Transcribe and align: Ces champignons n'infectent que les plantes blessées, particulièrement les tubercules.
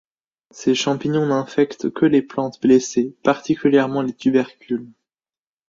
Ces 0.49 0.73
champignons 0.73 1.27
n'infectent 1.27 1.93
que 1.93 2.07
les 2.07 2.23
plantes 2.23 2.59
blessées, 2.59 3.15
particulièrement 3.21 4.01
les 4.01 4.13
tubercules. 4.15 4.89